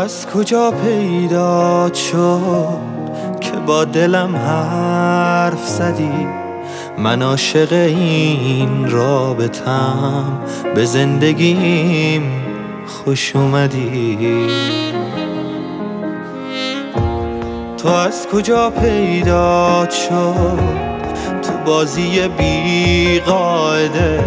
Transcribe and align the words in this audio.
از 0.00 0.26
کجا 0.26 0.70
پیدا 0.70 1.90
شد 1.94 3.40
که 3.40 3.52
با 3.66 3.84
دلم 3.84 4.36
حرف 4.36 5.68
زدی؟ 5.68 6.26
من 6.98 7.22
عاشق 7.22 7.72
این 7.72 8.90
رابطم 8.90 10.38
به 10.74 10.84
زندگیم 10.84 12.22
خوش 12.86 13.36
اومدی. 13.36 14.46
تو 17.78 17.88
از 17.88 18.26
کجا 18.32 18.70
پیدا 18.70 19.88
شد؟ 19.90 20.58
تو 21.42 21.52
بازی 21.66 22.28
بی 22.28 23.20
قاعده 23.20 24.20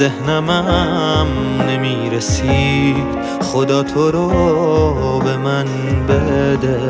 ذهنمم 0.00 1.26
نمی‌رسی 1.68 2.94
خدا 3.42 3.82
تو 3.82 4.10
رو 4.10 5.20
به 5.24 5.36
من 5.36 5.66
بده. 6.08 6.80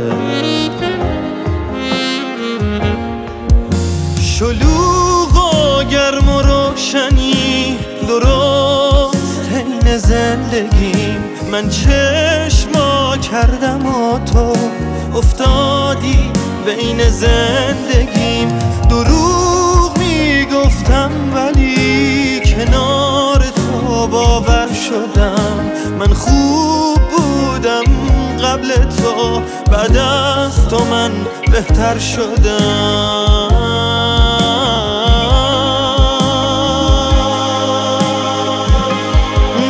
شلوغ 4.20 5.36
و 5.36 5.84
گرم 5.84 6.28
و 6.28 6.42
روشنی 6.42 7.78
درست 8.08 9.48
حین 9.53 9.97
زندگیم 9.97 11.25
من 11.53 11.69
چشما 11.69 13.16
کردم 13.16 13.86
و 13.86 14.19
تو 14.19 14.53
افتادی 15.16 16.31
بین 16.66 17.08
زندگیم 17.08 17.89
من 26.11 26.16
خوب 26.16 27.00
بودم 27.11 27.84
قبل 28.44 28.69
تو 28.75 29.41
بعد 29.72 29.97
از 29.97 30.69
تو 30.69 30.84
من 30.84 31.11
بهتر 31.53 31.98
شدم. 31.98 33.50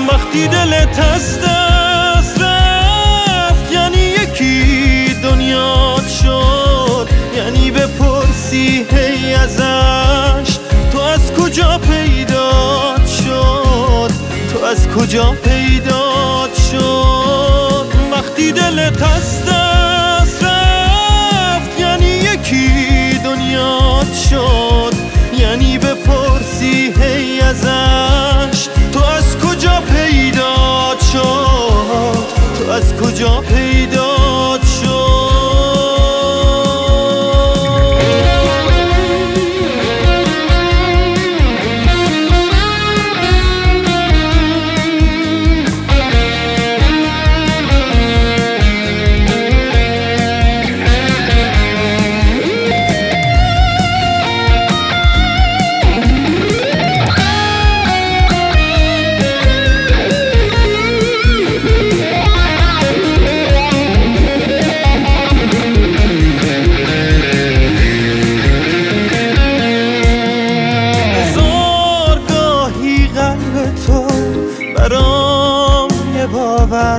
وقتی 0.09 0.49
دلت 0.49 0.99
از 1.15 1.39
دست 1.39 2.41
رفت 2.41 3.73
یعنی 3.73 3.99
یکی 3.99 5.17
دنیات 5.23 6.09
شد. 6.09 7.09
یعنی 7.37 7.71
بپرسی 7.71 8.87
هی 8.91 9.35
ازش 9.35 10.59
تو 10.93 10.99
از 10.99 11.33
کجا 11.33 11.79
پیدات 11.79 13.07
شد؟ 13.07 14.11
تو 14.53 14.65
از 14.65 14.89
کجا 14.89 15.33
پیدات 15.45 16.01
شد 16.05 16.10
وقتی 18.99 19.60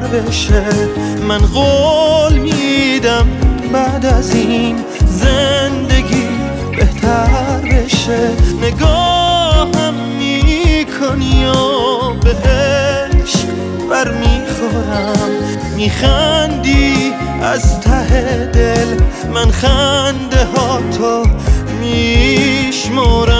بشه. 0.07 0.63
من 1.27 1.37
قول 1.37 2.33
میدم 2.33 3.27
بعد 3.73 4.05
از 4.05 4.35
این 4.35 4.75
زندگی 5.05 6.27
بهتر 6.77 7.61
بشه. 7.61 8.29
نگاهم 8.61 9.93
می‌کنی 10.19 11.45
و 11.45 12.13
به 12.13 12.35
عشق 12.49 13.47
بر 13.89 14.11
می‌خورم 14.11 15.29
میخندی 15.75 17.13
از 17.43 17.81
ته 17.81 18.49
دل. 18.53 18.87
من 19.33 19.51
خنده 19.51 20.45
ها 20.45 20.79
تو 20.97 21.25
میشمرم 21.81 23.30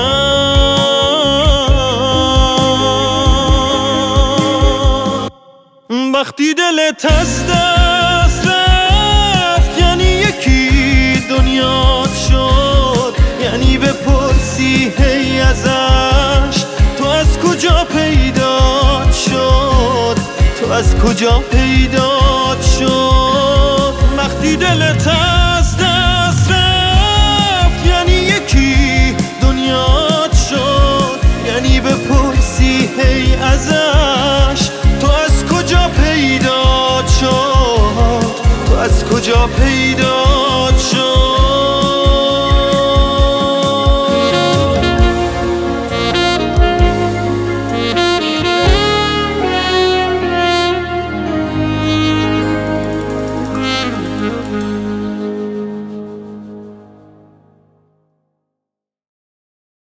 وقتی 6.31 6.53
دلت 6.53 7.05
از 7.05 7.43
دست 7.47 8.47
رفت 8.47 9.77
یعنی 9.79 10.03
یکی 10.03 11.23
دنیات 11.29 12.09
شد. 12.29 13.13
یعنی 13.43 13.77
بپرسی 13.77 14.93
هی 14.97 15.39
ازش 15.39 16.63
تو 16.97 17.05
از 17.05 17.39
کجا 17.39 17.87
پیدات 17.93 19.13
شد؟ 19.13 20.17
تو 20.59 20.71
از 20.71 20.95
کجا 20.95 21.39
پیدات 21.39 22.61
شد؟ 22.79 23.93
وقتی 24.17 24.55
دلت 24.55 25.07
از 25.07 25.77
دست 25.77 26.00
your 39.41 39.49
paid 39.57 40.10